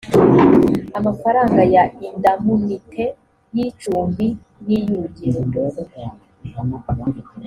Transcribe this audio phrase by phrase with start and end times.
[0.99, 3.03] amafaranga ya indamunite
[3.55, 4.27] y’icumbi
[4.65, 5.59] n’iy’urugendo